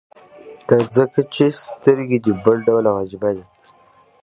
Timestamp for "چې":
1.33-1.45